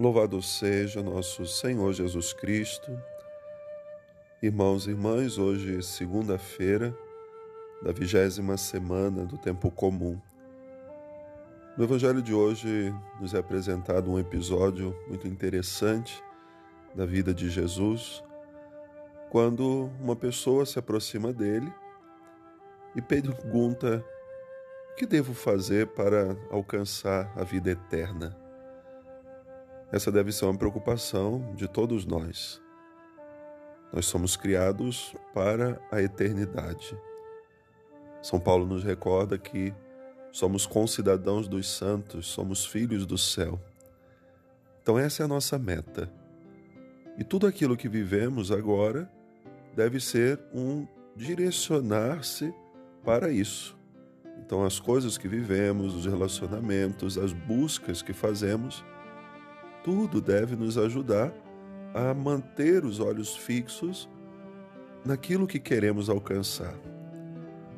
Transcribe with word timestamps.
Louvado 0.00 0.40
seja 0.40 1.02
nosso 1.02 1.44
Senhor 1.44 1.92
Jesus 1.92 2.32
Cristo. 2.32 2.90
Irmãos 4.42 4.86
e 4.86 4.92
irmãs, 4.92 5.36
hoje 5.36 5.82
segunda-feira 5.82 6.96
da 7.82 7.92
vigésima 7.92 8.56
semana 8.56 9.26
do 9.26 9.36
tempo 9.36 9.70
comum. 9.70 10.18
No 11.76 11.84
Evangelho 11.84 12.22
de 12.22 12.32
hoje 12.32 12.90
nos 13.20 13.34
é 13.34 13.40
apresentado 13.40 14.10
um 14.10 14.18
episódio 14.18 14.96
muito 15.06 15.28
interessante 15.28 16.24
da 16.94 17.04
vida 17.04 17.34
de 17.34 17.50
Jesus, 17.50 18.24
quando 19.28 19.90
uma 20.00 20.16
pessoa 20.16 20.64
se 20.64 20.78
aproxima 20.78 21.30
dele 21.30 21.70
e 22.96 23.02
pergunta: 23.02 24.02
O 24.92 24.94
que 24.94 25.04
devo 25.04 25.34
fazer 25.34 25.88
para 25.88 26.34
alcançar 26.50 27.30
a 27.36 27.44
vida 27.44 27.72
eterna? 27.72 28.39
Essa 29.92 30.12
deve 30.12 30.30
ser 30.30 30.44
uma 30.44 30.56
preocupação 30.56 31.52
de 31.56 31.66
todos 31.66 32.06
nós. 32.06 32.62
Nós 33.92 34.06
somos 34.06 34.36
criados 34.36 35.14
para 35.34 35.80
a 35.90 36.00
eternidade. 36.00 36.96
São 38.22 38.38
Paulo 38.38 38.66
nos 38.66 38.84
recorda 38.84 39.36
que 39.36 39.74
somos 40.30 40.64
concidadãos 40.64 41.48
dos 41.48 41.68
santos, 41.68 42.26
somos 42.26 42.64
filhos 42.64 43.04
do 43.04 43.18
céu. 43.18 43.60
Então, 44.80 44.96
essa 44.96 45.22
é 45.22 45.24
a 45.24 45.28
nossa 45.28 45.58
meta. 45.58 46.08
E 47.18 47.24
tudo 47.24 47.46
aquilo 47.46 47.76
que 47.76 47.88
vivemos 47.88 48.52
agora 48.52 49.10
deve 49.74 49.98
ser 49.98 50.40
um 50.54 50.86
direcionar-se 51.16 52.54
para 53.04 53.30
isso. 53.30 53.76
Então, 54.38 54.64
as 54.64 54.78
coisas 54.78 55.18
que 55.18 55.28
vivemos, 55.28 55.94
os 55.94 56.06
relacionamentos, 56.06 57.18
as 57.18 57.32
buscas 57.32 58.02
que 58.02 58.12
fazemos, 58.12 58.84
tudo 59.82 60.20
deve 60.20 60.56
nos 60.56 60.76
ajudar 60.76 61.32
a 61.94 62.14
manter 62.14 62.84
os 62.84 63.00
olhos 63.00 63.36
fixos 63.36 64.08
naquilo 65.04 65.46
que 65.46 65.58
queremos 65.58 66.08
alcançar. 66.08 66.74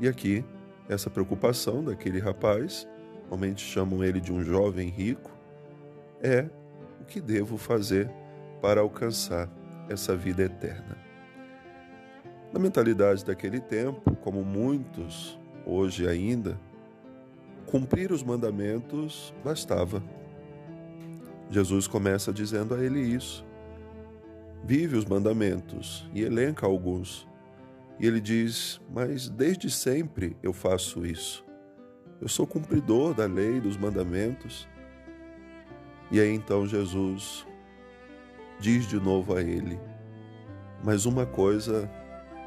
E 0.00 0.08
aqui, 0.08 0.44
essa 0.88 1.08
preocupação 1.08 1.84
daquele 1.84 2.18
rapaz, 2.18 2.86
normalmente 3.22 3.64
chamam 3.64 4.02
ele 4.02 4.20
de 4.20 4.32
um 4.32 4.42
jovem 4.42 4.88
rico, 4.88 5.30
é 6.20 6.46
o 7.00 7.04
que 7.04 7.20
devo 7.20 7.56
fazer 7.56 8.10
para 8.60 8.80
alcançar 8.80 9.48
essa 9.88 10.16
vida 10.16 10.42
eterna. 10.42 10.96
Na 12.52 12.60
mentalidade 12.60 13.24
daquele 13.24 13.60
tempo, 13.60 14.14
como 14.16 14.44
muitos 14.44 15.38
hoje 15.64 16.06
ainda, 16.06 16.58
cumprir 17.66 18.12
os 18.12 18.22
mandamentos 18.22 19.32
bastava. 19.44 20.02
Jesus 21.52 21.86
começa 21.86 22.32
dizendo 22.32 22.74
a 22.74 22.82
ele 22.82 22.98
isso. 22.98 23.44
Vive 24.64 24.96
os 24.96 25.04
mandamentos 25.04 26.08
e 26.14 26.22
elenca 26.22 26.64
alguns. 26.64 27.28
E 28.00 28.06
ele 28.06 28.22
diz: 28.22 28.80
Mas 28.90 29.28
desde 29.28 29.70
sempre 29.70 30.34
eu 30.42 30.54
faço 30.54 31.04
isso. 31.04 31.44
Eu 32.22 32.28
sou 32.28 32.46
cumpridor 32.46 33.12
da 33.12 33.26
lei, 33.26 33.60
dos 33.60 33.76
mandamentos. 33.76 34.66
E 36.10 36.18
aí 36.18 36.32
então 36.32 36.66
Jesus 36.66 37.46
diz 38.58 38.86
de 38.86 38.98
novo 38.98 39.36
a 39.36 39.42
ele: 39.42 39.78
Mas 40.82 41.04
uma 41.04 41.26
coisa 41.26 41.86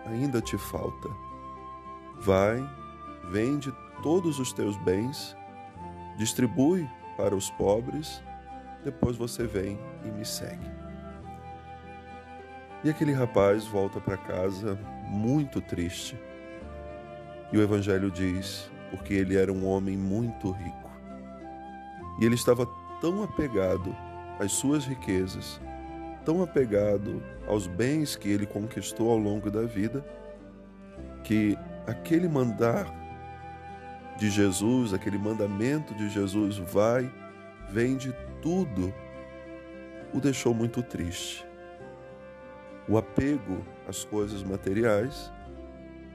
ainda 0.07 0.41
te 0.41 0.57
falta. 0.57 1.09
Vai, 2.21 2.57
vende 3.29 3.71
todos 4.01 4.39
os 4.39 4.51
teus 4.51 4.75
bens, 4.77 5.37
distribui 6.17 6.89
para 7.15 7.35
os 7.35 7.51
pobres 7.51 8.19
depois 8.85 9.17
você 9.17 9.45
vem 9.45 9.79
e 10.05 10.07
me 10.09 10.23
segue. 10.23 10.69
E 12.83 12.89
aquele 12.89 13.11
rapaz 13.11 13.65
volta 13.65 13.99
para 13.99 14.15
casa 14.15 14.79
muito 15.09 15.59
triste. 15.59 16.15
E 17.51 17.57
o 17.57 17.61
Evangelho 17.61 18.11
diz: 18.11 18.69
porque 18.91 19.15
ele 19.15 19.35
era 19.35 19.51
um 19.51 19.67
homem 19.67 19.97
muito 19.97 20.51
rico. 20.51 20.91
E 22.21 22.25
ele 22.25 22.35
estava 22.35 22.67
tão 23.01 23.23
apegado 23.23 23.95
às 24.39 24.51
suas 24.51 24.85
riquezas, 24.85 25.59
tão 26.23 26.43
apegado 26.43 27.23
aos 27.47 27.65
bens 27.65 28.15
que 28.15 28.29
ele 28.29 28.45
conquistou 28.45 29.11
ao 29.11 29.17
longo 29.17 29.49
da 29.49 29.63
vida, 29.63 30.05
que 31.23 31.57
aquele 31.87 32.29
mandar 32.29 32.85
de 34.17 34.29
Jesus, 34.29 34.93
aquele 34.93 35.17
mandamento 35.17 35.93
de 35.95 36.07
Jesus, 36.07 36.57
vai, 36.57 37.11
vende 37.69 38.13
tudo 38.45 38.93
o 40.13 40.21
deixou 40.21 40.53
muito 40.53 40.83
triste. 40.83 41.43
O 42.87 42.95
apego 42.95 43.65
às 43.87 44.05
coisas 44.05 44.43
materiais 44.43 45.33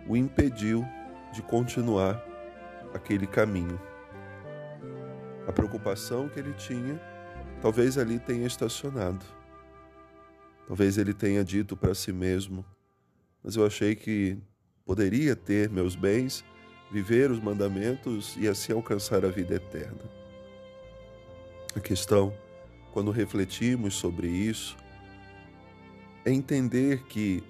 o 0.06 0.16
impediu 0.16 0.86
de 1.32 1.42
continuar 1.42 2.24
aquele 2.94 3.26
caminho. 3.26 3.80
A 5.48 5.50
preocupação 5.50 6.28
que 6.28 6.38
ele 6.38 6.52
tinha, 6.52 7.00
talvez 7.60 7.98
ali 7.98 8.20
tenha 8.20 8.46
estacionado. 8.46 9.26
Talvez 10.68 10.98
ele 10.98 11.12
tenha 11.12 11.42
dito 11.42 11.76
para 11.76 11.96
si 11.96 12.12
mesmo: 12.12 12.64
Mas 13.42 13.56
eu 13.56 13.66
achei 13.66 13.96
que 13.96 14.38
poderia 14.86 15.34
ter 15.34 15.68
meus 15.68 15.96
bens, 15.96 16.44
viver 16.92 17.28
os 17.28 17.40
mandamentos 17.40 18.36
e 18.38 18.46
assim 18.46 18.72
alcançar 18.72 19.24
a 19.24 19.28
vida 19.28 19.56
eterna. 19.56 20.19
A 21.72 21.78
questão, 21.78 22.34
quando 22.92 23.12
refletimos 23.12 23.94
sobre 23.94 24.26
isso, 24.26 24.76
é 26.24 26.32
entender 26.32 27.04
que 27.04 27.44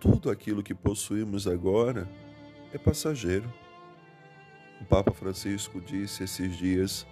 tudo 0.00 0.28
aquilo 0.28 0.60
que 0.60 0.74
possuímos 0.74 1.46
agora 1.46 2.08
é 2.72 2.78
passageiro. 2.78 3.52
O 4.80 4.84
Papa 4.86 5.12
Francisco 5.12 5.80
disse 5.80 6.24
esses 6.24 6.56
dias 6.56 7.06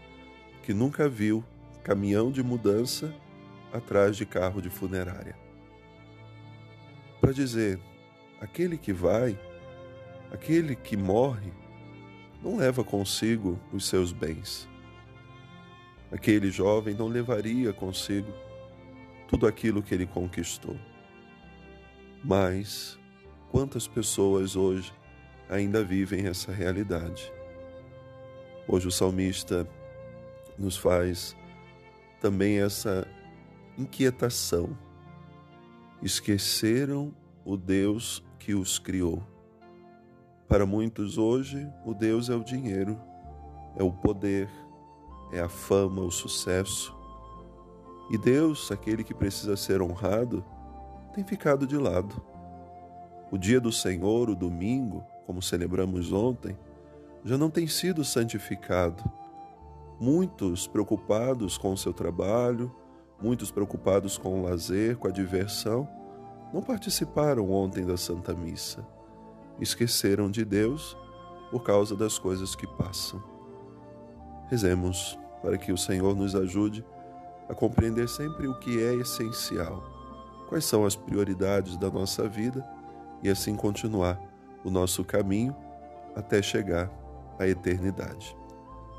que 0.65 0.75
nunca 0.75 1.09
viu 1.09 1.45
caminhão 1.85 2.33
de 2.33 2.43
mudança 2.43 3.15
atrás 3.73 4.17
de 4.17 4.27
carro 4.27 4.61
de 4.61 4.71
funerária. 4.71 5.37
Para 7.21 7.33
dizer, 7.33 7.79
aquele 8.41 8.77
que 8.77 8.93
vai, 8.93 9.39
aquele 10.33 10.75
que 10.75 10.97
morre, 10.97 11.53
não 12.43 12.57
leva 12.57 12.83
consigo 12.83 13.61
os 13.73 13.87
seus 13.87 14.13
bens 14.13 14.74
Aquele 16.15 16.49
jovem 16.49 16.95
não 16.95 17.09
levaria 17.09 17.73
consigo 17.73 18.33
tudo 19.27 19.49
aquilo 19.49 19.83
que 19.83 19.93
ele 19.93 20.07
conquistou. 20.07 20.77
Mas 22.23 22.97
quantas 23.51 23.89
pessoas 23.89 24.55
hoje 24.55 24.95
ainda 25.51 25.83
vivem 25.83 26.27
essa 26.27 26.53
realidade? 26.53 27.33
Hoje 28.69 28.87
o 28.87 28.93
salmista 28.93 29.69
nos 30.57 30.77
faz 30.77 31.37
também 32.21 32.61
essa 32.61 33.09
inquietação. 33.77 34.79
Esqueceram 36.01 37.13
o 37.45 37.57
Deus 37.57 38.25
que 38.39 38.55
os 38.55 38.79
criou. 38.79 39.21
Para 40.47 40.65
muitos 40.65 41.19
hoje, 41.19 41.69
o 41.85 41.93
Deus 41.93 42.31
é 42.31 42.37
o 42.37 42.45
dinheiro, 42.45 42.97
é 43.77 43.83
o 43.83 43.91
poder, 43.91 44.49
é 45.35 45.41
a 45.41 45.49
fama, 45.49 46.01
o 46.01 46.11
sucesso. 46.11 46.95
E 48.09 48.17
Deus, 48.17 48.71
aquele 48.71 49.03
que 49.03 49.13
precisa 49.13 49.57
ser 49.57 49.83
honrado, 49.83 50.45
tem 51.13 51.25
ficado 51.25 51.67
de 51.67 51.77
lado. 51.77 52.23
O 53.33 53.37
dia 53.37 53.61
do 53.61 53.73
Senhor, 53.73 54.31
o 54.31 54.37
domingo, 54.37 55.05
como 55.27 55.43
celebramos 55.43 56.13
ontem, 56.13 56.57
já 57.25 57.37
não 57.37 57.51
tem 57.51 57.67
sido 57.67 58.05
santificado. 58.05 59.03
Muitos 59.99 60.67
preocupados 60.67 61.59
com 61.59 61.73
o 61.73 61.77
seu 61.77 61.93
trabalho, 61.93 62.73
muitos 63.21 63.51
preocupados 63.51 64.17
com 64.17 64.41
o 64.41 64.43
lazer, 64.43 64.97
com 64.99 65.09
a 65.09 65.11
diversão, 65.11 65.89
não 66.53 66.63
participaram 66.63 67.51
ontem 67.51 67.85
da 67.85 67.97
Santa 67.97 68.35
Missa. 68.35 68.87
Esqueceram 69.61 70.31
de 70.31 70.45
Deus 70.45 70.97
por 71.51 71.63
causa 71.63 71.97
das 71.97 72.19
coisas 72.19 72.55
que 72.55 72.67
passam. 72.67 73.23
Rezemos 74.49 75.19
para 75.45 75.59
que 75.59 75.71
o 75.71 75.77
Senhor 75.77 76.17
nos 76.17 76.35
ajude 76.35 76.83
a 77.51 77.55
compreender 77.55 78.09
sempre 78.09 78.49
o 78.49 78.59
que 78.59 78.83
é 78.83 78.95
essencial, 78.95 79.85
quais 80.49 80.65
são 80.65 80.87
as 80.87 80.97
prioridades 80.97 81.77
da 81.77 81.91
nossa 81.91 82.27
vida 82.27 82.67
e 83.23 83.29
assim 83.29 83.55
continuar 83.55 84.19
o 84.65 84.71
nosso 84.71 85.05
caminho 85.05 85.55
até 86.17 86.41
chegar 86.41 86.91
à 87.39 87.47
eternidade. 87.47 88.35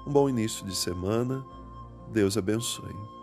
Um 0.06 0.12
bom 0.12 0.30
início 0.30 0.64
de 0.68 0.76
semana. 0.76 1.44
Deus 2.14 2.38
abençoe. 2.38 3.15